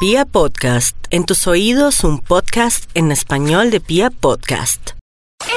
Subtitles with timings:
[0.00, 4.90] Pia Podcast, en tus oídos un podcast en español de Pia Podcast.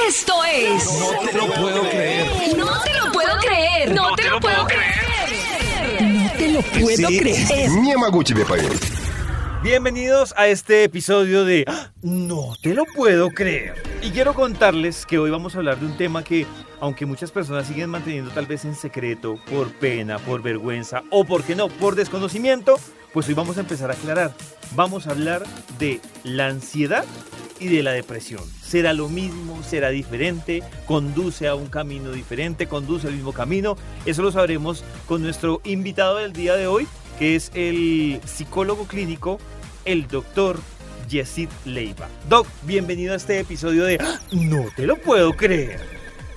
[0.08, 0.84] Esto es.
[0.84, 2.56] No te lo puedo creer.
[2.56, 3.94] No te lo puedo creer.
[3.94, 6.02] No te lo puedo creer.
[6.02, 7.70] No te lo puedo creer.
[7.70, 8.82] Не могу тебе поверить.
[9.63, 11.65] Bienvenidos a este episodio de.
[12.01, 13.75] No te lo puedo creer.
[14.01, 16.47] Y quiero contarles que hoy vamos a hablar de un tema que,
[16.79, 21.43] aunque muchas personas siguen manteniendo tal vez en secreto, por pena, por vergüenza o, por
[21.43, 22.79] qué no, por desconocimiento,
[23.13, 24.33] pues hoy vamos a empezar a aclarar.
[24.75, 25.43] Vamos a hablar
[25.77, 27.05] de la ansiedad
[27.59, 28.43] y de la depresión.
[28.63, 29.61] ¿Será lo mismo?
[29.61, 30.63] ¿Será diferente?
[30.87, 32.65] ¿Conduce a un camino diferente?
[32.65, 33.77] ¿Conduce al mismo camino?
[34.07, 36.87] Eso lo sabremos con nuestro invitado del día de hoy,
[37.19, 39.39] que es el psicólogo clínico,
[39.85, 40.59] el doctor
[41.09, 42.07] Yesid Leiva.
[42.29, 43.99] Doc, bienvenido a este episodio de.
[44.31, 45.79] No te lo puedo creer.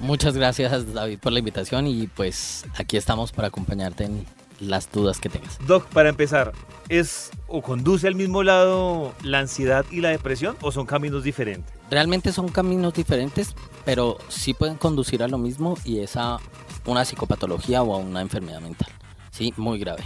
[0.01, 4.27] Muchas gracias David por la invitación y pues aquí estamos para acompañarte en
[4.61, 5.59] las dudas que tengas.
[5.67, 6.53] Doc, para empezar,
[6.89, 11.73] ¿es o conduce al mismo lado la ansiedad y la depresión o son caminos diferentes?
[11.91, 16.39] Realmente son caminos diferentes, pero sí pueden conducir a lo mismo y es a
[16.87, 18.89] una psicopatología o a una enfermedad mental,
[19.31, 20.05] sí, muy grave.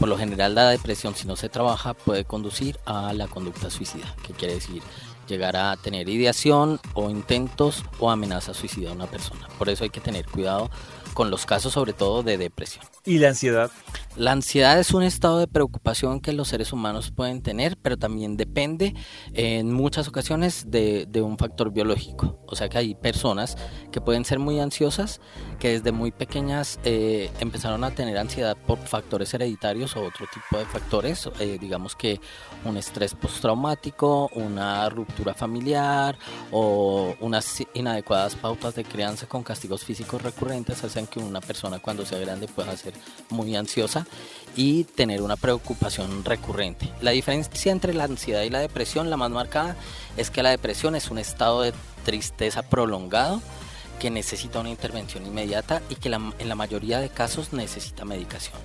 [0.00, 4.16] Por lo general la depresión si no se trabaja puede conducir a la conducta suicida,
[4.26, 4.82] que quiere decir
[5.28, 9.46] llegar a tener ideación o intentos o amenazas suicida a una persona.
[9.58, 10.70] Por eso hay que tener cuidado
[11.12, 12.82] con los casos sobre todo de depresión.
[13.04, 13.70] ¿Y la ansiedad?
[14.16, 18.36] La ansiedad es un estado de preocupación que los seres humanos pueden tener, pero también
[18.36, 18.94] depende
[19.34, 22.38] en muchas ocasiones de, de, un factor biológico.
[22.46, 23.56] O sea que hay personas
[23.92, 25.20] que pueden ser muy ansiosas,
[25.60, 30.58] que desde muy pequeñas eh, empezaron a tener ansiedad por factores hereditarios o otro tipo
[30.58, 32.20] de factores, eh, digamos que
[32.64, 36.18] un estrés postraumático, una ruptura familiar
[36.50, 42.04] o unas inadecuadas pautas de crianza con castigos físicos recurrentes hacen que una persona cuando
[42.04, 42.76] sea grande pueda
[43.30, 44.06] muy ansiosa
[44.56, 46.92] y tener una preocupación recurrente.
[47.00, 49.76] La diferencia entre la ansiedad y la depresión, la más marcada,
[50.16, 51.72] es que la depresión es un estado de
[52.04, 53.40] tristeza prolongado
[54.00, 58.56] que necesita una intervención inmediata y que en la mayoría de casos necesita medicación.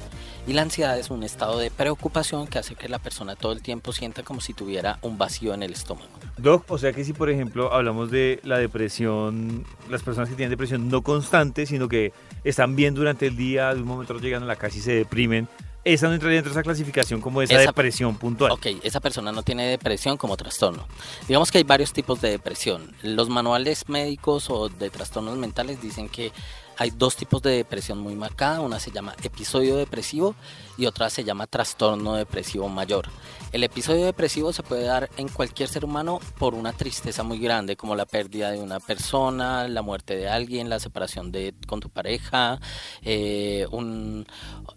[0.48, 3.62] Y la ansiedad es un estado de preocupación que hace que la persona todo el
[3.62, 6.08] tiempo sienta como si tuviera un vacío en el estómago.
[6.38, 10.52] Doc, o sea que si por ejemplo hablamos de la depresión, las personas que tienen
[10.52, 12.14] depresión no constante, sino que
[12.44, 14.94] están bien durante el día, de un momento a llegan a la casa y se
[14.94, 15.50] deprimen,
[15.86, 18.52] esa no entraría dentro de esa clasificación como esa, esa, depresión puntual.
[18.52, 20.88] Ok, esa persona no tiene depresión como trastorno.
[21.28, 22.94] Digamos que hay varios tipos de depresión.
[23.04, 26.32] Los manuales médicos o de trastornos mentales dicen que
[26.78, 28.62] hay dos tipos de depresión muy marcada.
[28.62, 30.36] Una se llama episodio depresivo
[30.78, 33.10] y otra se llama trastorno depresivo mayor.
[33.52, 37.78] El episodio depresivo se puede dar en cualquier ser humano por una tristeza muy grande,
[37.78, 41.90] como la pérdida de una persona, la muerte de alguien, la separación de, con tu
[41.90, 42.60] pareja,
[43.02, 44.28] eh, un,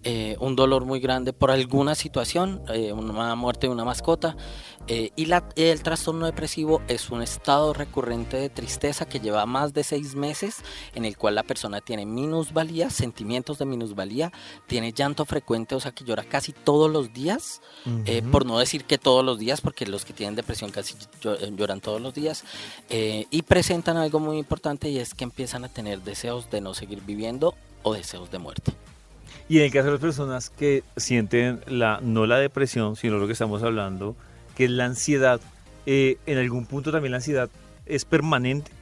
[0.05, 4.37] eh, un, dolor muy grande por alguna situación, eh, una muerte de una mascota.
[4.89, 9.75] Eh, y la, el trastorno depresivo es un estado recurrente de tristeza que lleva más
[9.75, 10.57] de seis meses,
[10.95, 14.33] en el cual la persona tiene minusvalía, sentimientos de minusvalía,
[14.67, 18.03] tiene llanto frecuente, o sea que llora casi todos los días, uh -huh.
[18.07, 20.95] eh, por no decir que todos los días, porque los que tienen depresión casi
[21.57, 22.45] lloran todos los días,
[22.89, 26.73] eh, y presentan algo muy importante y es que empiezan a tener deseos de no
[26.73, 28.73] seguir viviendo o deseos de muerte.
[29.51, 33.27] Y en el caso de las personas que sienten la, no la depresión, sino lo
[33.27, 34.15] que estamos hablando,
[34.59, 35.41] que es la ansiedad,
[35.87, 37.49] eh, en algún punto también la ansiedad
[37.87, 38.73] es permanente.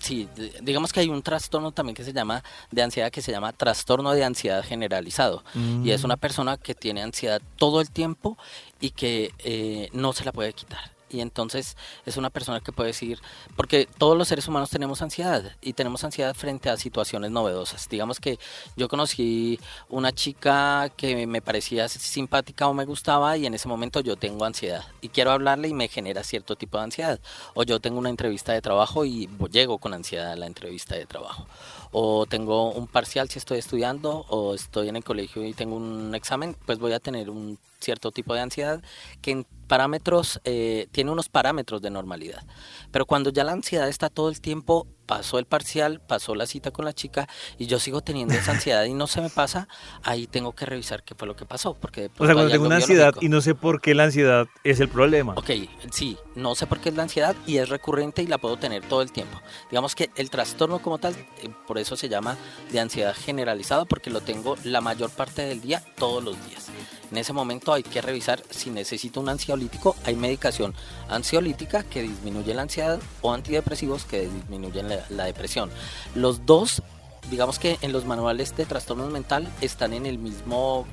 [0.00, 0.28] Sí,
[0.60, 2.42] digamos que hay un trastorno también que se llama
[2.72, 5.86] de ansiedad que se llama trastorno de ansiedad generalizado mm.
[5.86, 8.36] y es una persona que tiene ansiedad todo el tiempo
[8.80, 11.76] y que eh, no se la puede quitar y entonces
[12.06, 13.18] es una persona que puede decir,
[13.56, 17.88] porque todos los seres humanos tenemos ansiedad y tenemos ansiedad frente a situaciones novedosas.
[17.88, 18.38] Digamos que
[18.76, 24.00] yo conocí una chica que me parecía simpática o me gustaba y en ese momento
[24.00, 27.20] yo tengo ansiedad y quiero hablarle y me genera cierto tipo de ansiedad.
[27.54, 31.06] O yo tengo una entrevista de trabajo y llego con ansiedad a la entrevista de
[31.06, 31.46] trabajo.
[31.92, 36.14] O tengo un parcial si estoy estudiando o estoy en el colegio y tengo un
[36.14, 38.82] examen, pues voy a tener un cierto tipo de ansiedad
[39.20, 42.44] que en parámetros, eh, tiene unos parámetros de normalidad.
[42.90, 46.72] Pero cuando ya la ansiedad está todo el tiempo, pasó el parcial, pasó la cita
[46.72, 49.68] con la chica y yo sigo teniendo esa ansiedad y no se me pasa,
[50.02, 51.74] ahí tengo que revisar qué fue lo que pasó.
[51.74, 54.80] Porque o sea, cuando tengo una ansiedad y no sé por qué la ansiedad es
[54.80, 55.34] el problema.
[55.34, 55.50] Ok,
[55.92, 58.84] sí, no sé por qué es la ansiedad y es recurrente y la puedo tener
[58.88, 59.40] todo el tiempo.
[59.70, 62.36] Digamos que el trastorno como tal, eh, por eso se llama
[62.72, 66.70] de ansiedad generalizada, porque lo tengo la mayor parte del día, todos los días.
[67.10, 69.96] En ese momento hay que revisar si necesito un ansiolítico.
[70.04, 70.74] Hay medicación
[71.08, 75.70] ansiolítica que disminuye la ansiedad o antidepresivos que disminuyen la, la depresión.
[76.14, 76.82] Los dos,
[77.30, 80.86] digamos que en los manuales de trastornos mental están en el mismo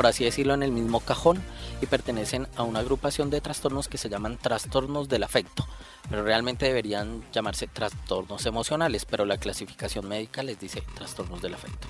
[0.00, 1.42] por así decirlo, en el mismo cajón
[1.82, 5.66] y pertenecen a una agrupación de trastornos que se llaman trastornos del afecto,
[6.08, 11.88] pero realmente deberían llamarse trastornos emocionales, pero la clasificación médica les dice trastornos del afecto.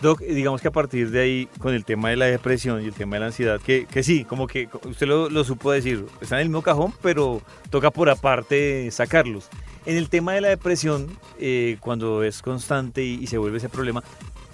[0.00, 2.92] Doc, digamos que a partir de ahí, con el tema de la depresión y el
[2.94, 6.40] tema de la ansiedad, que, que sí, como que usted lo, lo supo decir, están
[6.40, 9.48] en el mismo cajón, pero toca por aparte sacarlos.
[9.86, 11.08] En el tema de la depresión,
[11.38, 14.02] eh, cuando es constante y, y se vuelve ese problema,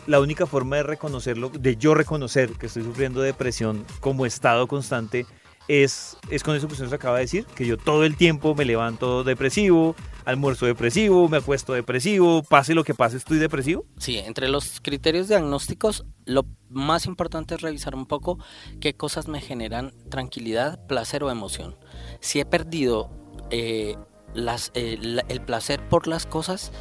[0.07, 5.27] la única forma de reconocerlo, de yo reconocer que estoy sufriendo depresión como estado constante,
[5.71, 8.57] es, es con eso que usted nos acaba de decir, que yo todo el tiempo
[8.57, 9.95] me levanto depresivo,
[10.25, 13.85] almuerzo depresivo, me acuesto depresivo, pase lo que pase, estoy depresivo.
[13.97, 18.39] Sí, entre los criterios diagnósticos, lo más importante es revisar un poco
[18.81, 21.77] qué cosas me generan tranquilidad, placer o emoción.
[22.19, 23.09] Si he perdido
[23.51, 23.97] eh,
[24.35, 26.73] las, eh, el placer por las cosas,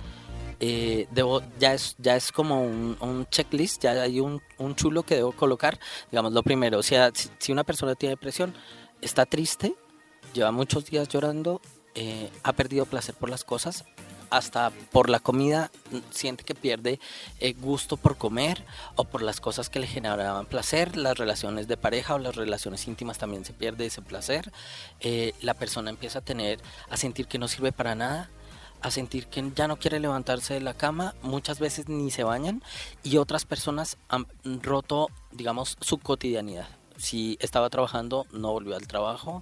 [0.62, 5.04] eh, debo, ya, es, ya es como un, un checklist, ya hay un, un chulo
[5.04, 5.80] que debo colocar.
[6.12, 6.96] Digamos, lo primero, si,
[7.38, 8.54] si una persona tiene depresión,
[9.02, 9.76] está triste,
[10.34, 11.62] lleva muchos días llorando,
[11.96, 13.86] eh, ha perdido placer por las cosas,
[14.30, 15.72] hasta por la comida
[16.12, 17.00] siente que pierde
[17.40, 18.64] eh, gusto por comer
[18.96, 22.88] o por las cosas que le generaban placer, las relaciones de pareja o las relaciones
[22.88, 24.52] íntimas también se pierde ese placer,
[25.02, 26.60] Eh, la persona empieza a tener,
[26.90, 28.30] a sentir que no sirve para nada,
[28.82, 32.62] a sentir que ya no quiere levantarse de la cama, muchas veces ni se bañan
[33.04, 34.26] y otras personas han
[34.62, 36.79] roto, digamos, su cotidianidad.
[37.00, 39.42] Si estaba trabajando, no volvió al trabajo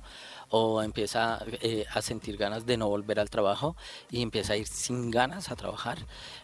[0.50, 3.76] o empieza eh, a sentir ganas de no volver al trabajo
[4.12, 5.98] y empieza a ir sin ganas a trabajar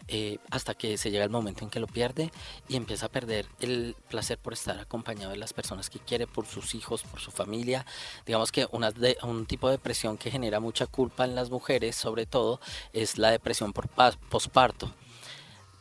[0.08, 2.32] eh, hasta que se llega el momento en que lo pierde
[2.68, 6.46] y empieza a perder el placer por estar acompañado de las personas que quiere, por
[6.46, 7.86] sus hijos, por su familia.
[8.26, 11.94] Digamos que una de- un tipo de depresión que genera mucha culpa en las mujeres,
[11.94, 12.60] sobre todo,
[12.92, 14.92] es la depresión por pa- posparto.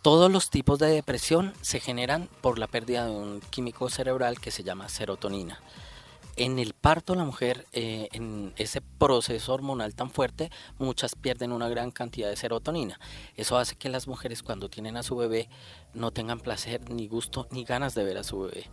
[0.03, 4.51] Todos los tipos de depresión se generan por la pérdida de un químico cerebral que
[4.51, 5.61] se llama serotonina.
[6.35, 11.69] En el parto la mujer, eh, en ese proceso hormonal tan fuerte, muchas pierden una
[11.69, 12.99] gran cantidad de serotonina.
[13.37, 15.47] Eso hace que las mujeres cuando tienen a su bebé
[15.93, 18.65] no tengan placer, ni gusto, ni ganas de ver a su bebé.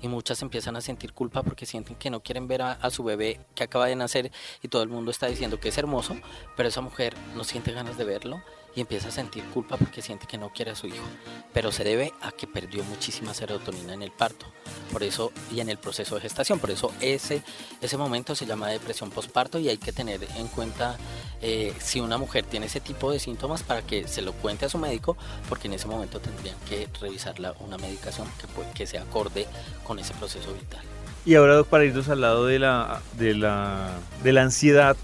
[0.00, 3.04] Y muchas empiezan a sentir culpa porque sienten que no quieren ver a, a su
[3.04, 6.16] bebé que acaba de nacer y todo el mundo está diciendo que es hermoso,
[6.56, 8.42] pero esa mujer no siente ganas de verlo
[8.74, 11.04] y empieza a sentir culpa porque siente que no quiere a su hijo.
[11.52, 14.46] Pero se debe a que perdió muchísima serotonina en el parto.
[14.90, 16.58] Por eso, y en el proceso de gestación.
[16.58, 17.42] Por eso ese,
[17.80, 20.96] ese momento se llama depresión postparto y hay que tener en cuenta
[21.40, 24.68] eh, si una mujer tiene ese tipo de síntomas para que se lo cuente a
[24.68, 25.16] su médico,
[25.48, 29.46] porque en ese momento tendrían que revisarla una medicación que, pu- que sea acorde
[29.84, 30.80] con ese proceso vital.
[31.24, 33.90] Y ahora, para irnos al lado de la, de la,
[34.24, 34.96] de la ansiedad,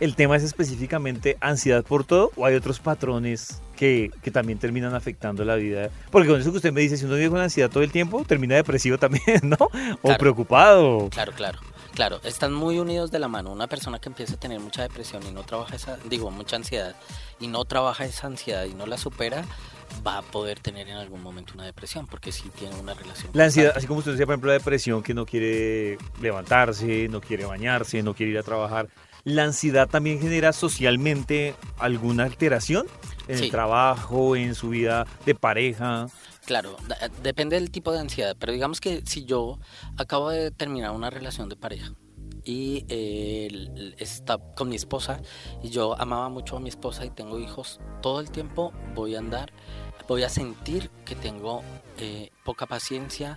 [0.00, 4.94] ¿el tema es específicamente ansiedad por todo o hay otros patrones que, que también terminan
[4.94, 5.90] afectando la vida?
[6.10, 8.24] Porque con eso que usted me dice, si uno vive con ansiedad todo el tiempo,
[8.24, 9.56] termina depresivo también, ¿no?
[9.60, 9.68] O
[10.02, 10.18] Claro.
[10.18, 11.08] preocupado.
[11.10, 11.58] Claro, claro,
[11.94, 12.20] claro.
[12.24, 13.52] Están muy unidos de la mano.
[13.52, 16.94] Una persona que empieza a tener mucha depresión y no trabaja esa, digo, mucha ansiedad
[17.40, 19.44] y no trabaja esa ansiedad y no la supera,
[20.06, 23.30] va a poder tener en algún momento una depresión porque sí tiene una relación.
[23.32, 27.20] La ansiedad, así como usted decía, por ejemplo, la depresión, que no quiere levantarse, no
[27.20, 28.88] quiere bañarse, no quiere ir a trabajar.
[29.24, 32.86] ¿La ansiedad también genera socialmente alguna alteración?
[33.26, 36.06] En el trabajo, en su vida de pareja.
[36.46, 36.78] Claro,
[37.22, 39.58] depende del tipo de ansiedad, pero digamos que si yo
[39.98, 41.92] acabo de terminar una relación de pareja
[42.42, 45.20] y eh, está con mi esposa
[45.62, 49.18] y yo amaba mucho a mi esposa y tengo hijos, todo el tiempo voy a
[49.18, 49.52] andar,
[50.08, 51.62] voy a sentir que tengo
[51.98, 53.36] eh, poca paciencia,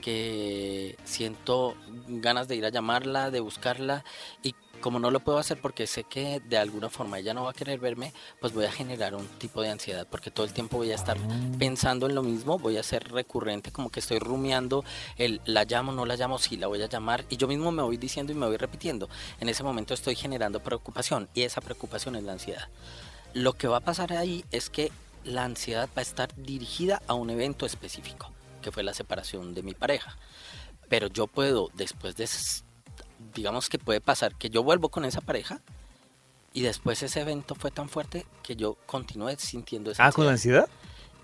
[0.00, 1.76] que siento
[2.08, 4.04] ganas de ir a llamarla, de buscarla
[4.42, 7.50] y como no lo puedo hacer porque sé que de alguna forma ella no va
[7.50, 10.76] a querer verme, pues voy a generar un tipo de ansiedad porque todo el tiempo
[10.76, 11.16] voy a estar
[11.58, 14.84] pensando en lo mismo, voy a ser recurrente, como que estoy rumiando
[15.16, 17.82] el la llamo, no la llamo, sí, la voy a llamar y yo mismo me
[17.82, 19.08] voy diciendo y me voy repitiendo.
[19.40, 22.68] En ese momento estoy generando preocupación y esa preocupación es la ansiedad.
[23.34, 24.90] Lo que va a pasar ahí es que
[25.24, 28.32] la ansiedad va a estar dirigida a un evento específico,
[28.62, 30.16] que fue la separación de mi pareja.
[30.88, 32.26] Pero yo puedo, después de,
[33.34, 35.60] digamos que puede pasar que yo vuelvo con esa pareja
[36.52, 40.62] y después ese evento fue tan fuerte que yo continué sintiendo esa Ah, con ansiedad
[40.64, 40.68] ansiedad.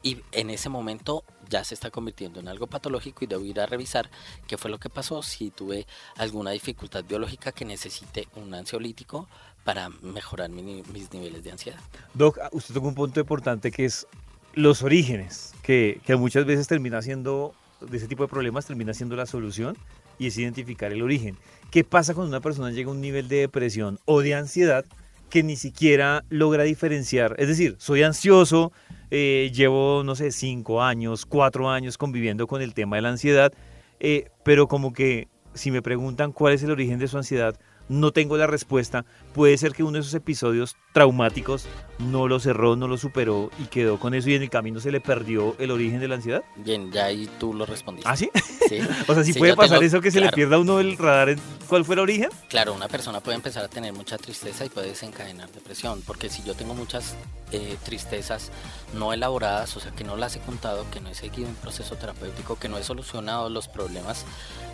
[0.02, 3.66] y en ese momento ya se está convirtiendo en algo patológico y debo ir a
[3.66, 4.10] revisar
[4.46, 5.86] qué fue lo que pasó, si tuve
[6.16, 9.28] alguna dificultad biológica que necesite un ansiolítico
[9.64, 11.80] para mejorar mi mis niveles de ansiedad.
[12.12, 14.06] Doc, ah, usted tocó un punto importante que es
[14.52, 19.16] los orígenes, que, que muchas veces termina siendo, de ese tipo de problemas, termina siendo
[19.16, 19.76] la solución
[20.18, 21.36] y es identificar el origen.
[21.70, 24.84] ¿Qué pasa cuando una persona llega a un nivel de depresión o de ansiedad
[25.28, 27.34] que ni siquiera logra diferenciar?
[27.38, 28.72] Es decir, soy ansioso,
[29.10, 33.52] eh, llevo, no sé, cinco años, cuatro años conviviendo con el tema de la ansiedad,
[34.00, 38.12] eh, pero como que si me preguntan cuál es el origen de su ansiedad, no
[38.12, 39.04] tengo la respuesta.
[39.34, 41.66] Puede ser que uno de esos episodios traumáticos
[41.98, 44.90] no lo cerró, no lo superó y quedó con eso y en el camino se
[44.92, 46.42] le perdió el origen de la ansiedad.
[46.56, 48.08] Bien, ya ahí tú lo respondiste.
[48.08, 48.30] ¿Ah, sí?
[48.68, 48.78] Sí.
[49.08, 50.96] o sea, si Sí, puede pasar tengo- eso que se le pierda a uno el
[50.96, 52.28] radar, en- ¿cuál fue el origen?
[52.48, 56.42] Claro, una persona puede empezar a tener mucha tristeza y puede desencadenar depresión, porque si
[56.42, 57.14] yo tengo muchas
[57.52, 58.50] eh, tristezas
[58.94, 61.94] no elaboradas, o sea, que no las he contado, que no he seguido un proceso
[61.96, 64.24] terapéutico, que no he solucionado los problemas,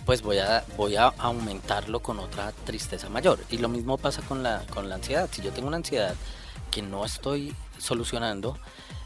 [0.04, 3.38] pues voy a, voy a aumentarlo con otra tristeza mayor.
[3.50, 5.28] Y lo mismo pasa con la, con la ansiedad.
[5.30, 6.14] Si yo tengo una ansiedad
[6.70, 8.56] que no estoy solucionando,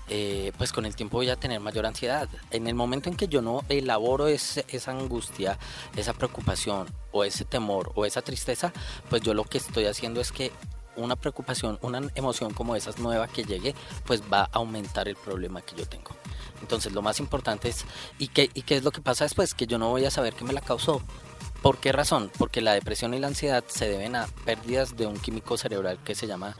[0.09, 2.29] eh, pues con el tiempo voy a tener mayor ansiedad.
[2.51, 5.59] En el momento en que yo no elaboro esa angustia,
[5.97, 8.73] esa preocupación o ese temor o esa tristeza,
[9.09, 10.53] pues yo lo que estoy haciendo es que
[10.97, 13.75] una preocupación, una emoción como esa nueva que llegue,
[14.07, 16.11] pues va a aumentar el problema que yo tengo.
[16.65, 17.85] Entonces lo más importante es,
[18.19, 19.53] ¿y qué, ¿y qué es lo que pasa después?
[19.53, 21.03] Que yo no voy a saber qué me la causó.
[21.61, 22.31] ¿Por qué razón?
[22.39, 26.15] Porque la depresión y la ansiedad se deben a pérdidas de un químico cerebral que
[26.15, 26.57] se llama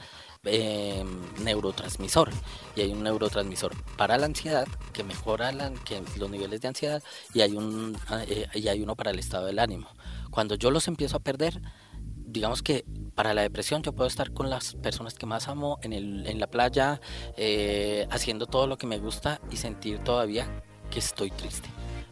[0.47, 1.03] eh,
[1.39, 2.29] neurotransmisor.
[2.75, 7.01] Y hay un neurotransmisor para la ansiedad que mejora la- que los niveles de ansiedad
[7.33, 7.97] y hay, un,
[8.27, 9.89] eh, y hay uno para el estado del ánimo.
[10.29, 11.61] Cuando yo los empiezo a perder,
[12.35, 12.83] digamos que
[13.15, 16.37] para la depresión yo puedo estar con las personas que más amo en, el, en
[16.39, 16.99] la playa,
[17.37, 20.45] eh, haciendo todo lo que me gusta y sentir todavía
[20.91, 21.69] que estoy triste.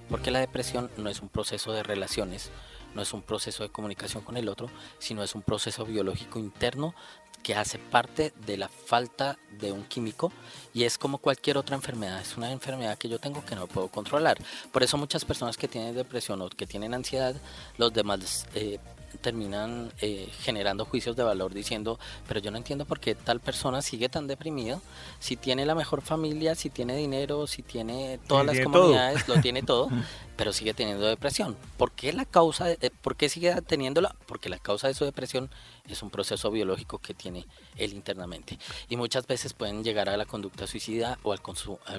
[0.09, 2.51] Porque la depresión no es un proceso de relaciones,
[2.95, 6.95] no es un proceso de comunicación con el otro, sino es un proceso biológico interno
[7.43, 10.31] que hace parte de la falta de un químico
[10.73, 13.89] y es como cualquier otra enfermedad, es una enfermedad que yo tengo que no puedo
[13.89, 14.37] controlar.
[14.71, 17.35] Por eso muchas personas que tienen depresión o que tienen ansiedad,
[17.77, 18.79] los demás eh,
[19.21, 23.81] terminan eh, generando juicios de valor diciendo, pero yo no entiendo por qué tal persona
[23.81, 24.81] sigue tan deprimido,
[25.19, 28.81] si tiene la mejor familia, si tiene dinero, si tiene todas las tiene todo.
[28.81, 29.89] comunidades, lo tiene todo,
[30.35, 31.55] pero sigue teniendo depresión.
[31.77, 34.15] ¿Por qué la causa, de- por qué sigue teniéndola?
[34.25, 35.49] Porque la causa de su depresión
[35.87, 37.45] es un proceso biológico que tiene
[37.77, 38.57] él internamente.
[38.89, 41.39] Y muchas veces pueden llegar a la conducta suicida o al,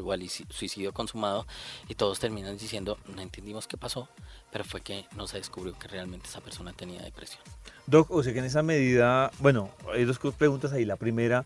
[0.03, 1.47] o al suicidio consumado
[1.88, 4.09] y todos terminan diciendo, no entendimos qué pasó,
[4.50, 7.43] pero fue que no se descubrió que realmente esa persona tenía depresión.
[7.87, 10.85] Doc, o sea que en esa medida, bueno, hay dos preguntas ahí.
[10.85, 11.45] La primera,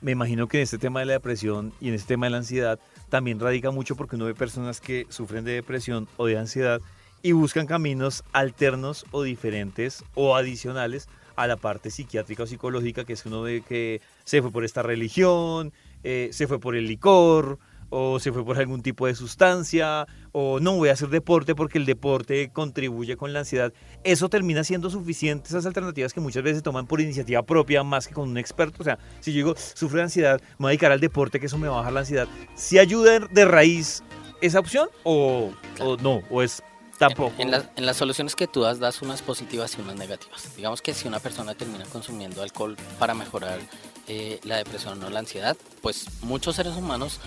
[0.00, 2.38] me imagino que en este tema de la depresión y en este tema de la
[2.38, 6.80] ansiedad también radica mucho porque uno ve personas que sufren de depresión o de ansiedad
[7.22, 13.14] y buscan caminos alternos o diferentes o adicionales a la parte psiquiátrica o psicológica, que
[13.14, 15.72] es uno ve que se fue por esta religión,
[16.02, 17.58] eh, se fue por el licor,
[17.90, 21.78] o se fue por algún tipo de sustancia, o no voy a hacer deporte porque
[21.78, 23.72] el deporte contribuye con la ansiedad.
[24.02, 28.08] Eso termina siendo suficiente, esas alternativas que muchas veces se toman por iniciativa propia más
[28.08, 28.78] que con un experto.
[28.80, 31.46] O sea, si yo digo, sufro de ansiedad, me voy a dedicar al deporte, que
[31.46, 32.28] eso me va a bajar la ansiedad.
[32.54, 34.02] ¿Si ayuda de raíz
[34.40, 36.22] esa opción o, o no?
[36.30, 36.62] ¿O es
[36.98, 37.32] tampoco?
[37.38, 40.54] En, las- en las soluciones que tú das, das unas positivas y unas negativas.
[40.56, 43.58] Digamos que si una persona termina consumiendo alcohol para mejorar
[44.06, 47.20] eh, la depresión o la ansiedad, pues muchos seres humanos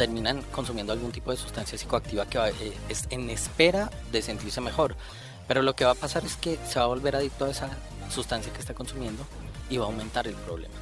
[0.00, 4.62] terminan consumiendo algún tipo de sustancia psicoactiva que va- eh, es en espera de sentirse
[4.62, 4.96] mejor.
[5.46, 7.68] Pero lo que va a pasar es que se va a volver adicto a esa
[8.10, 9.22] sustancia que está consumiendo
[9.68, 10.72] y va a aumentar el problema,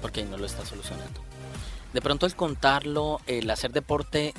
[0.00, 1.20] porque ahí no lo está solucionando.
[1.92, 4.32] De pronto el contarlo, el hacer deporte,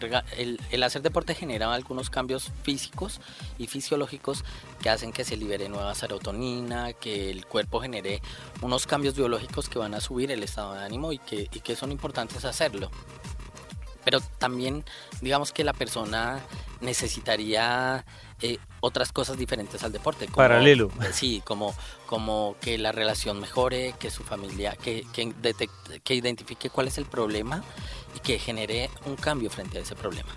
[0.00, 3.20] rega- el, el hacer deporte genera algunos cambios físicos
[3.56, 4.42] y fisiológicos
[4.82, 8.20] que hacen que se libere nueva serotonina, que el cuerpo genere
[8.62, 11.76] unos cambios biológicos que van a subir el estado de ánimo y que, y que
[11.76, 12.90] son importantes hacerlo.
[14.04, 14.84] Pero también
[15.20, 16.40] digamos que la persona
[16.80, 18.04] necesitaría
[18.40, 20.26] eh, otras cosas diferentes al deporte.
[20.26, 20.90] como- Paralelo.
[21.02, 21.74] eh, Sí, como,
[22.06, 26.98] como que la relación mejore, que su familia, que, que, detect- que identifique cuál es
[26.98, 27.62] el problema
[28.14, 30.30] y que genere un cambio frente a ese problema.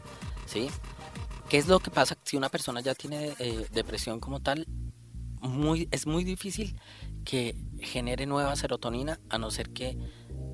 [0.46, 0.70] ¿sí?
[1.50, 4.66] ¿Qué es lo que pasa si una persona ya tiene eh, depresión como tal?
[5.42, 6.80] Muy, es muy difícil
[7.26, 9.98] que genere nueva serotonina a no ser que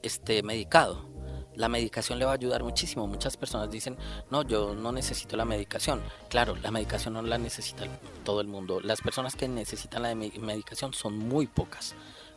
[0.01, 1.09] esté medicado.
[1.55, 3.05] La medicación le va a ayudar muchísimo.
[3.07, 3.97] Muchas personas dicen,
[4.31, 6.01] no, yo no necesito la medicación.
[6.29, 7.85] Claro, la medicación no la necesita
[8.23, 8.79] todo el mundo.
[8.81, 11.93] Las personas que necesitan la me- medicación son muy pocas.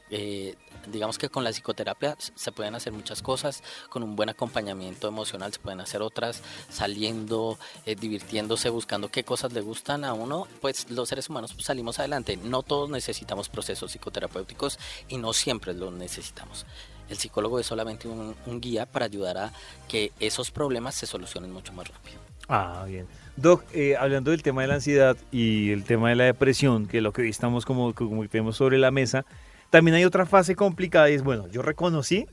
[0.08, 0.54] Eh,
[0.86, 5.52] digamos que con la psicoterapia se pueden hacer muchas cosas, con un buen acompañamiento emocional
[5.52, 10.88] se pueden hacer otras, saliendo, eh, divirtiéndose, buscando qué cosas le gustan a uno, pues
[10.90, 12.36] los seres humanos pues, salimos adelante.
[12.36, 16.66] No todos necesitamos procesos psicoterapéuticos y no siempre los necesitamos.
[17.08, 19.52] El psicólogo es solamente un, un guía para ayudar a
[19.88, 22.18] que esos problemas se solucionen mucho más rápido.
[22.48, 23.06] Ah, bien.
[23.36, 26.98] Doc, eh, hablando del tema de la ansiedad y el tema de la depresión, que
[26.98, 29.24] es lo que hoy estamos como, como tenemos sobre la mesa,
[29.70, 32.26] también hay otra fase complicada y es, bueno, yo reconocí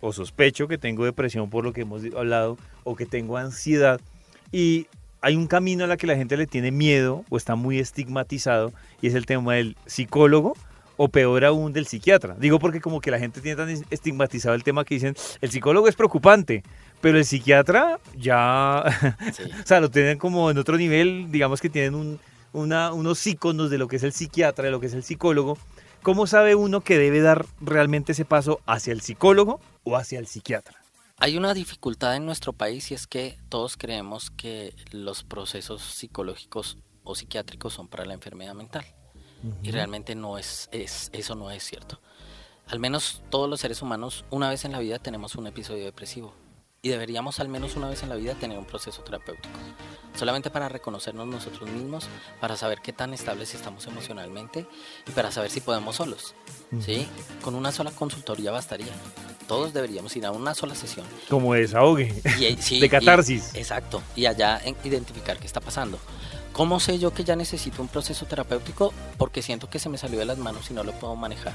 [0.00, 4.00] o sospecho que tengo depresión por lo que hemos hablado o que tengo ansiedad
[4.52, 4.86] y
[5.22, 8.72] hay un camino a la que la gente le tiene miedo o está muy estigmatizado
[9.00, 10.54] y es el tema del psicólogo
[10.96, 12.36] o peor aún del psiquiatra.
[12.38, 15.88] Digo porque como que la gente tiene tan estigmatizado el tema que dicen, el psicólogo
[15.88, 16.62] es preocupante,
[17.00, 18.82] pero el psiquiatra ya,
[19.62, 22.20] o sea, lo tienen como en otro nivel, digamos que tienen un,
[22.52, 25.58] una, unos iconos de lo que es el psiquiatra, de lo que es el psicólogo.
[26.02, 30.26] ¿Cómo sabe uno que debe dar realmente ese paso hacia el psicólogo o hacia el
[30.26, 30.78] psiquiatra?
[31.16, 36.76] Hay una dificultad en nuestro país y es que todos creemos que los procesos psicológicos
[37.04, 38.84] o psiquiátricos son para la enfermedad mental.
[39.62, 42.00] Y realmente no es, es, eso no es cierto.
[42.66, 46.34] Al menos todos los seres humanos una vez en la vida tenemos un episodio depresivo
[46.84, 49.48] y deberíamos al menos una vez en la vida tener un proceso terapéutico,
[50.14, 52.06] solamente para reconocernos nosotros mismos,
[52.42, 54.66] para saber qué tan estables estamos emocionalmente
[55.08, 56.34] y para saber si podemos solos.
[56.80, 57.08] ¿sí?
[57.40, 58.92] Con una sola consultoría bastaría.
[59.48, 61.06] Todos deberíamos ir a una sola sesión.
[61.30, 63.54] Como desahogue, y, de catarsis.
[63.54, 65.98] exacto, y allá identificar qué está pasando.
[66.54, 68.94] ¿Cómo sé yo que ya necesito un proceso terapéutico?
[69.18, 71.54] Porque siento que se me salió de las manos y no lo puedo manejar.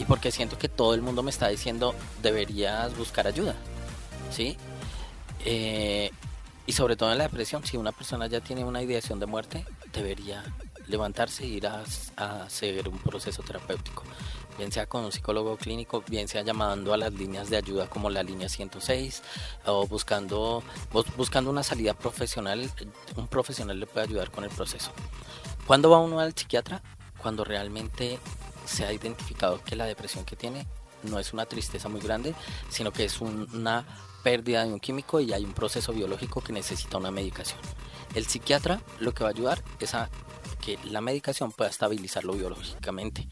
[0.00, 3.54] Y porque siento que todo el mundo me está diciendo deberías buscar ayuda.
[4.32, 4.56] ¿sí?
[5.44, 6.10] Eh,
[6.66, 9.64] y sobre todo en la depresión, si una persona ya tiene una ideación de muerte,
[9.92, 10.42] debería
[10.88, 11.84] levantarse e ir a,
[12.16, 14.02] hacer un proceso terapéutico,
[14.58, 18.10] bien sea con un psicólogo clínico, bien sea llamando a las líneas de ayuda como
[18.10, 19.22] la línea 106
[19.66, 20.62] o buscando,
[21.16, 22.70] buscando una salida profesional,
[23.16, 24.90] un profesional le puede ayudar con el proceso.
[25.66, 26.82] ¿Cuándo va uno al psiquiatra?
[27.18, 28.18] Cuando realmente
[28.66, 30.66] se ha identificado que la depresión que tiene
[31.02, 32.34] no es una tristeza muy grande,
[32.68, 33.84] sino que es una
[34.22, 37.60] pérdida de un químico y hay un proceso biológico que necesita una medicación.
[38.14, 40.08] El psiquiatra lo que va a ayudar es a
[40.60, 43.28] que la medicación pueda estabilizarlo biológicamente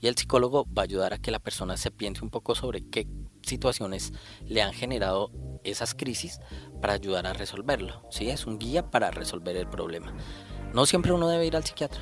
[0.00, 2.88] y el psicólogo va a ayudar a que la persona se piense un poco sobre
[2.88, 3.06] qué
[3.42, 4.12] situaciones
[4.44, 5.30] le han generado
[5.64, 6.40] esas crisis
[6.80, 8.02] para ayudar a resolverlo.
[8.10, 8.30] ¿sí?
[8.30, 10.14] Es un guía para resolver el problema.
[10.72, 12.00] No siempre uno debe ir al psiquiatra,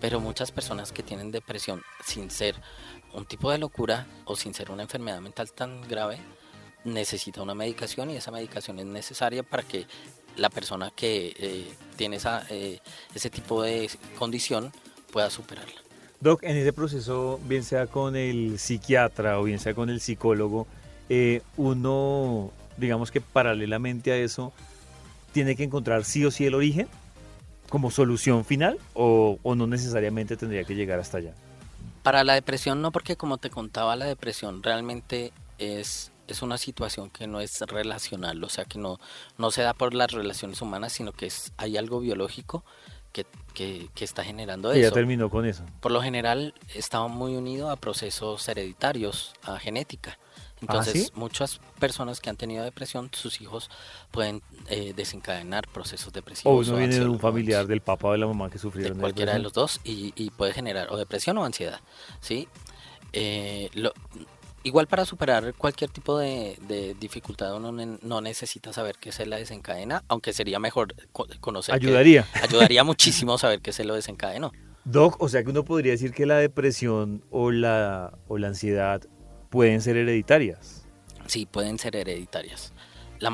[0.00, 2.56] pero muchas personas que tienen depresión sin ser
[3.14, 6.18] un tipo de locura o sin ser una enfermedad mental tan grave,
[6.84, 9.86] necesita una medicación y esa medicación es necesaria para que
[10.36, 12.80] la persona que eh, tiene esa, eh,
[13.14, 14.72] ese tipo de condición
[15.12, 15.83] pueda superarla.
[16.24, 20.66] Doc, en ese proceso, bien sea con el psiquiatra o bien sea con el psicólogo,
[21.10, 24.50] eh, uno, digamos que paralelamente a eso,
[25.32, 26.88] tiene que encontrar sí o sí el origen
[27.68, 31.34] como solución final o, o no necesariamente tendría que llegar hasta allá.
[32.02, 37.10] Para la depresión no, porque como te contaba, la depresión realmente es es una situación
[37.10, 38.98] que no es relacional, o sea que no,
[39.36, 42.64] no se da por las relaciones humanas, sino que es, hay algo biológico
[43.14, 44.78] que, está generando eso.
[44.78, 45.64] Y ya terminó con eso.
[45.80, 50.18] Por lo general está muy unido a procesos hereditarios, a genética.
[50.60, 53.70] Entonces, ¿Ah, muchas personas que han tenido depresión, sus hijos
[54.10, 56.68] pueden eh, desencadenar procesos depresivos.
[56.68, 59.00] O uno viene de un familiar del papá o de la mamá que sufrieron de
[59.02, 61.80] cualquiera de los dos y, y, puede generar o depresión o ansiedad.
[62.20, 62.48] ¿sí?
[63.12, 63.92] Eh, lo,
[64.64, 70.02] Igual para superar cualquier tipo de, dificultad uno no necesita saber qué se la desencadena,
[70.08, 70.94] aunque sería mejor
[71.40, 71.74] conocer.
[71.74, 72.26] Ayudaría.
[72.42, 74.52] ayudaría muchísimo saber qué se lo desencadenó.
[74.84, 79.02] Doc, o sea que uno podría decir que la depresión o la, o la ansiedad
[79.50, 80.86] pueden ser hereditarias.
[81.26, 82.72] Sí, pueden ser hereditarias.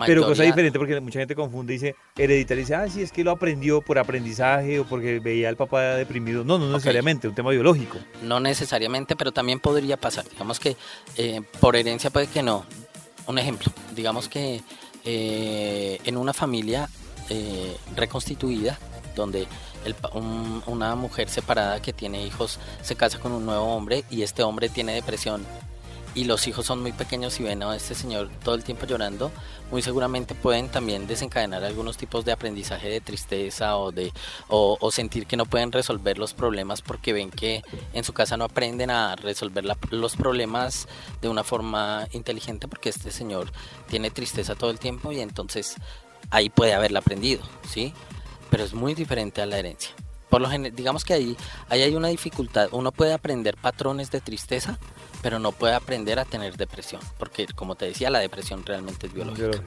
[0.07, 3.13] Pero cosa diferente porque mucha gente confunde y dice hereditario y dice, ah, sí, es
[3.13, 6.45] que lo aprendió por aprendizaje o porque veía al papá deprimido.
[6.45, 7.99] No, no necesariamente, un tema biológico.
[8.23, 10.29] No necesariamente, pero también podría pasar.
[10.29, 10.77] Digamos que
[11.17, 12.65] eh, por herencia puede que no.
[13.27, 14.61] Un ejemplo, digamos que
[15.05, 16.89] eh, en una familia
[17.29, 18.79] eh, reconstituida,
[19.15, 19.47] donde
[20.67, 24.69] una mujer separada que tiene hijos se casa con un nuevo hombre y este hombre
[24.69, 25.45] tiene depresión
[26.15, 29.31] y los hijos son muy pequeños y ven a este señor todo el tiempo llorando,
[29.71, 34.13] muy seguramente pueden también desencadenar algunos tipos de aprendizaje de tristeza o de
[34.49, 38.45] o, sentir que no pueden resolver los problemas porque ven que en su casa no
[38.45, 40.89] aprenden a resolver los problemas
[41.23, 43.53] de una forma inteligente porque este señor
[43.89, 45.77] tiene tristeza todo el tiempo y entonces
[46.31, 47.95] ahí puede haberla aprendido, ¿sí?
[48.51, 49.95] Pero es muy diferente a la herencia.
[50.31, 51.37] Por lo general, digamos que ahí,
[51.69, 52.69] ahí hay una dificultad.
[52.73, 54.79] Uno puede aprender patrones de tristeza,
[55.23, 59.13] pero no puede aprender a tener depresión, porque como te decía, la depresión realmente es
[59.13, 59.63] biológica.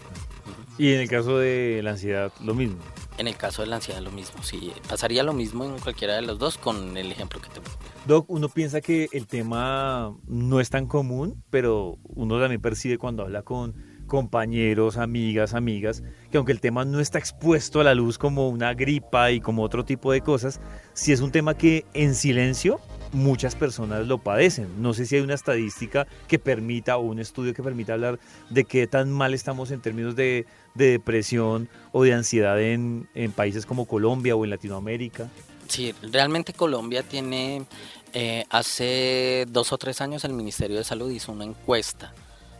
[0.77, 2.79] Y en el caso de la ansiedad, lo mismo.
[3.17, 4.73] En el caso de la ansiedad, lo mismo, sí.
[4.89, 7.61] Pasaría lo mismo en cualquiera de los dos con el ejemplo que te
[8.05, 13.23] Doc, uno piensa que el tema no es tan común, pero uno también percibe cuando
[13.23, 18.19] habla con compañeros, amigas, amigas, que aunque el tema no está expuesto a la luz
[18.19, 20.61] como una gripa y como otro tipo de cosas,
[20.93, 22.79] sí es un tema que en silencio
[23.11, 24.83] muchas personas lo padecen.
[24.83, 28.19] No sé si hay una estadística que permita o un estudio que permita hablar
[28.51, 30.45] de qué tan mal estamos en términos de,
[30.75, 35.27] depresión o de ansiedad en, países como Colombia o en Latinoamérica.
[35.67, 37.65] Sí, realmente Colombia tiene,
[38.13, 42.13] eh, hace dos o tres años el Ministerio de Salud hizo una encuesta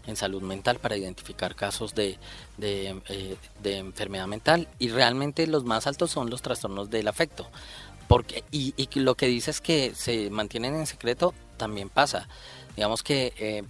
[0.06, 2.18] en salud mental para identificar casos de,
[2.62, 7.48] eh, de, enfermedad mental y realmente los más altos son los trastornos del afecto.
[8.08, 12.28] Porque, y, y lo que dice es que se mantienen en secreto también pasa.
[12.76, 13.64] Digamos que eh,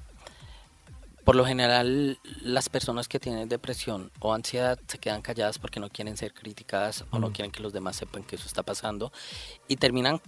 [1.23, 5.89] por lo general las personas que tienen depresión o ansiedad se quedan calladas porque no
[5.89, 9.11] quieren ser criticadas o no quieren que los demás sepan que eso está pasando
[9.67, 10.21] y terminan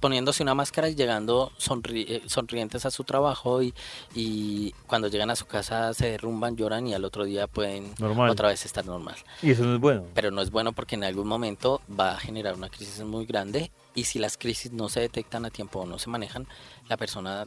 [0.00, 1.52] poniéndose una máscara y llegando
[1.92, 3.74] eh, sonrientes a su trabajo y,
[4.14, 7.94] y, cuando llegan a su casa se derrumban, lloran y al otro día pueden
[8.28, 9.16] otra vez estar normal.
[9.42, 10.04] Y eso no es bueno.
[10.14, 13.70] Pero no es bueno porque en algún momento va a generar una crisis muy grande
[13.94, 16.46] y si las crisis no se detectan a tiempo o no se manejan,
[16.88, 17.46] la persona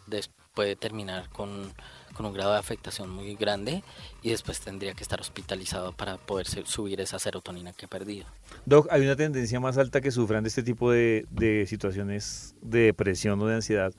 [0.53, 1.73] puede terminar con
[2.13, 3.83] con un grado de afectación muy grande
[4.21, 8.25] y después tendría que estar hospitalizado para poder subir esa serotonina que ha perdido.
[8.65, 12.79] Doc, ¿hay una tendencia más alta que sufran de este tipo de, de situaciones de
[12.81, 13.93] depresión o de ansiedad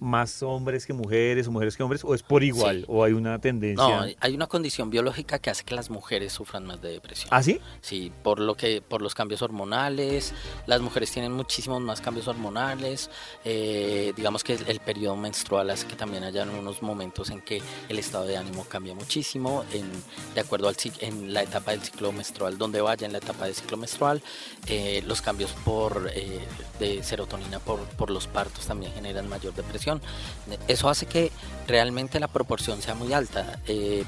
[0.00, 3.40] más hombres que mujeres o mujeres que hombres o es por igual o hay una
[3.40, 7.28] tendencia no hay una condición biológica que hace que las mujeres sufran más de depresión.
[7.32, 7.60] ¿ah sí?
[7.80, 10.34] sí por lo que por los cambios hormonales
[10.66, 13.10] las mujeres tienen muchísimos más cambios hormonales
[13.44, 17.98] eh, digamos que el, periodo menstrual hace que también haya unos momentos en que el
[17.98, 19.90] estado de ánimo cambia muchísimo en,
[20.34, 23.54] de acuerdo al en la etapa del ciclo menstrual donde vaya en la etapa del
[23.54, 24.22] ciclo menstrual
[24.66, 26.40] eh, los cambios por eh,
[26.78, 29.83] de serotonina por, por los partos también generan mayor depresión
[30.68, 31.30] eso hace que
[31.66, 33.58] realmente la proporción sea muy alta.
[33.66, 34.04] Eh,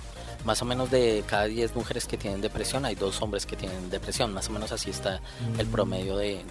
[0.46, 3.90] más o menos de cada 10 mujeres que tienen depresión hay dos hombres que tienen
[3.90, 5.20] depresión, más o menos así está
[5.58, 5.70] el mm.
[5.72, 6.44] promedio de,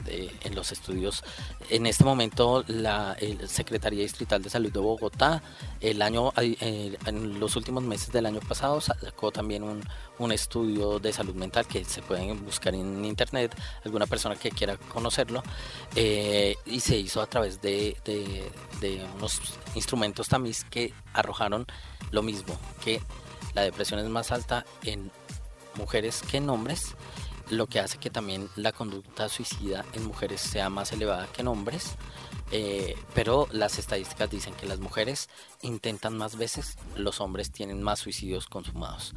[0.43, 1.23] en los estudios.
[1.69, 3.15] En este momento la
[3.47, 5.41] Secretaría Distrital de Salud de Bogotá,
[5.79, 9.81] el año, eh, en los últimos meses del año pasado sacó también un,
[10.19, 13.55] un estudio de salud mental que se pueden buscar en internet,
[13.85, 15.41] alguna persona que quiera conocerlo,
[15.95, 19.39] eh, y se hizo a través de, de, de unos
[19.73, 21.65] instrumentos tamiz que arrojaron
[22.11, 23.01] lo mismo, que
[23.55, 25.11] la depresión es más alta en
[25.77, 26.95] mujeres que en hombres,
[27.49, 31.47] lo que hace que también la conducta suicida en mujeres sea más elevada que en
[31.47, 31.95] hombres.
[32.51, 35.29] Eh, pero las estadísticas dicen que las mujeres
[35.61, 39.15] intentan más veces, los hombres tienen más suicidios consumados.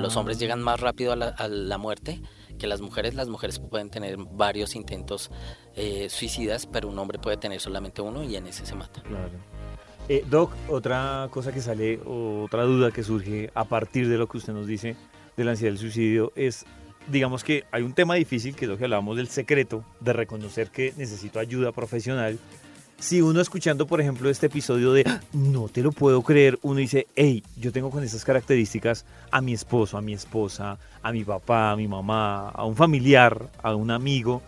[0.00, 2.20] Los hombres llegan más rápido a la, muerte
[2.58, 3.14] que las mujeres.
[3.14, 5.30] Las mujeres pueden tener varios intentos
[5.74, 9.02] eh, suicidas, pero un hombre puede tener solamente uno y en ese se mata.
[10.06, 14.36] Eh, Doc, otra cosa que sale, otra duda que surge a partir de lo que
[14.36, 14.96] usted nos dice
[15.34, 16.66] de la ansiedad del suicidio es,
[17.10, 20.68] digamos que hay un tema difícil, que es lo que hablábamos del secreto, de reconocer
[20.68, 22.38] que necesito ayuda profesional.
[22.98, 26.80] Si uno escuchando, por ejemplo, este episodio de ah, No te lo puedo creer, uno
[26.80, 31.24] dice, hey, yo tengo con esas características a mi esposo, a mi esposa, a mi
[31.24, 34.42] papá, a mi mamá, a un familiar, a un amigo,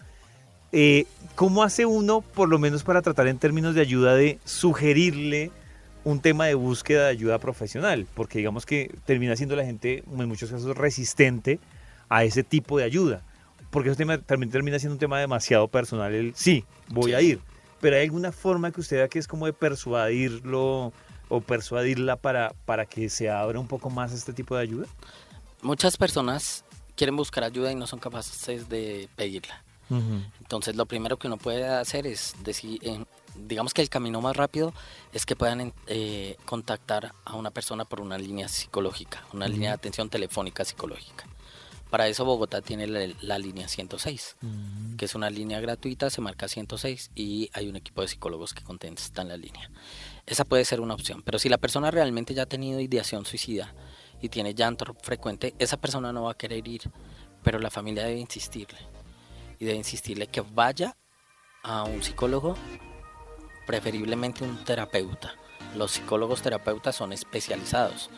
[0.78, 5.50] eh, ¿Cómo hace uno, por lo menos para tratar en términos de ayuda, de sugerirle
[6.04, 8.06] un tema de búsqueda de ayuda profesional?
[8.14, 11.60] Porque digamos que termina siendo la gente en muchos casos resistente
[12.10, 13.22] a ese tipo de ayuda.
[13.70, 16.14] Porque eso también termina siendo un tema demasiado personal.
[16.14, 17.40] El sí, voy a ir.
[17.80, 20.92] Pero hay alguna forma que usted vea que es como de persuadirlo
[21.30, 24.86] o persuadirla para, para que se abra un poco más este tipo de ayuda?
[25.62, 26.64] Muchas personas
[26.96, 29.65] quieren buscar ayuda y no son capaces de pedirla.
[29.90, 32.81] Entonces lo primero que uno puede hacer es decir,
[33.35, 34.72] digamos que el camino más rápido
[35.12, 39.75] es que puedan eh, contactar a una persona por una línea psicológica, una línea de
[39.75, 41.27] atención telefónica psicológica.
[41.90, 44.37] Para eso Bogotá tiene la, línea 106,
[44.99, 48.64] que es una línea gratuita, se marca 106 y hay un equipo de psicólogos que
[48.64, 49.70] contestan la línea.
[50.27, 53.72] Esa puede ser una opción, pero si la persona realmente ya ha tenido ideación suicida
[54.20, 56.83] y tiene llanto frecuente, esa persona no va a querer ir,
[57.44, 58.95] pero la familia debe insistirle
[59.59, 60.97] y de insistirle que vaya
[61.62, 62.57] a un psicólogo,
[63.66, 65.35] preferiblemente un terapeuta.
[65.77, 68.11] Los psicólogos terapeutas son especializados,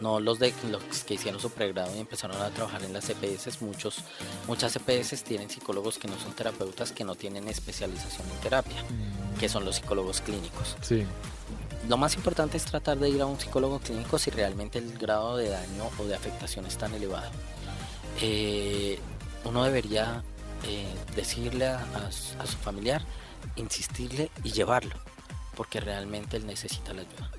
[0.00, 3.62] no los de los que hicieron su pregrado y empezaron a trabajar en las EPS.
[3.62, 4.04] Muchos,
[4.46, 9.38] muchas EPS tienen psicólogos que no son terapeutas, que no tienen especialización en terapia, mm.
[9.38, 10.76] que son los psicólogos clínicos.
[10.82, 11.04] Sí.
[11.88, 15.36] Lo más importante es tratar de ir a un psicólogo clínico si realmente el grado
[15.36, 17.30] de daño o de afectación es tan elevado.
[18.20, 18.98] Eh,
[19.44, 20.24] uno debería
[20.68, 23.02] eh, decirle a, su familiar,
[23.56, 24.94] insistirle y llevarlo,
[25.56, 27.30] porque realmente él necesita la ayuda.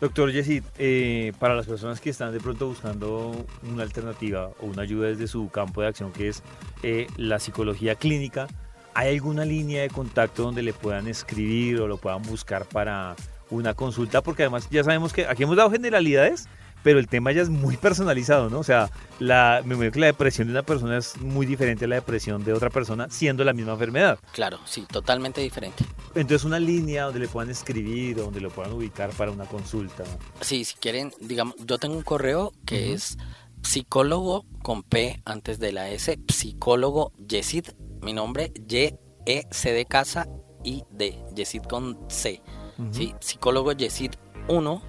[0.00, 4.82] Doctor Yesid, eh, para las personas que están de pronto buscando una alternativa o una
[4.82, 6.42] ayuda desde su campo de acción, que es
[6.82, 8.48] eh, la psicología clínica,
[8.94, 13.14] ¿hay alguna línea de contacto donde le puedan escribir o lo puedan buscar para
[13.50, 14.22] una consulta?
[14.22, 16.48] Porque además ya sabemos que aquí hemos dado generalidades,
[16.82, 18.60] pero el tema ya es muy personalizado, ¿no?
[18.60, 21.88] O sea, la, me imagino que la depresión de una persona es muy diferente a
[21.88, 24.18] la depresión de otra persona, siendo la misma enfermedad.
[24.32, 25.84] Claro, sí, totalmente diferente.
[26.14, 30.04] Entonces, una línea donde le puedan escribir o donde lo puedan ubicar para una consulta.
[30.40, 33.18] Sí, si quieren, digamos, yo tengo un correo que es
[33.62, 37.68] psicólogo con P antes de la S, psicólogo Yesid,
[38.02, 38.94] mi nombre, Y,
[39.26, 40.26] E, C de casa
[40.64, 42.42] y D, Yesid con C,
[42.90, 43.14] ¿sí?
[43.20, 44.12] Psicólogo Yesid
[44.48, 44.82] 1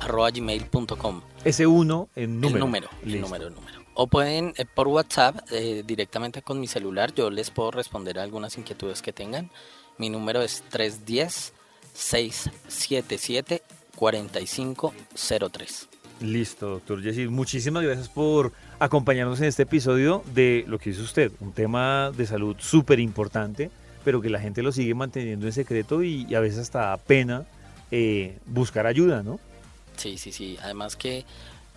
[0.00, 1.22] arroba gmail.com.
[1.46, 2.56] Ese 1 en número.
[2.56, 3.78] El número, el número, el número.
[3.94, 8.24] O pueden eh, por WhatsApp eh, directamente con mi celular, yo les puedo responder a
[8.24, 9.52] algunas inquietudes que tengan.
[9.96, 11.52] Mi número es 310
[11.94, 13.62] 677
[13.94, 15.88] 4503.
[16.20, 17.28] Listo, doctor Jessy.
[17.28, 22.26] Muchísimas gracias por acompañarnos en este episodio de lo que hizo usted, un tema de
[22.26, 23.70] salud súper importante,
[24.04, 27.44] pero que la gente lo sigue manteniendo en secreto y, a veces hasta da pena
[27.92, 29.38] eh, buscar ayuda, ¿no?
[29.96, 30.58] Sí, sí, sí.
[30.62, 31.24] Además que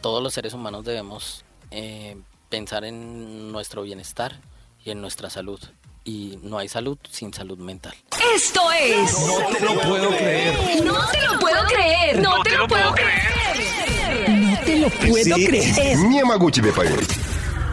[0.01, 2.17] todos los seres humanos debemos eh,
[2.49, 4.39] pensar en nuestro bienestar
[4.83, 5.59] y en nuestra salud.
[6.05, 7.93] Y no hay salud sin salud mental.
[8.35, 9.11] Esto es.
[9.27, 10.83] No te lo puedo creer.
[10.83, 12.21] No te lo puedo creer.
[12.21, 13.27] No te lo puedo creer.
[13.27, 15.95] No te lo puedo creer.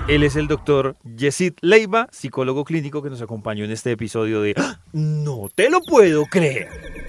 [0.09, 4.55] Él es el doctor Yesid Leiva, psicólogo clínico que nos acompañó en este episodio de
[4.57, 4.81] ¡Ah!
[4.93, 7.06] No te lo puedo creer.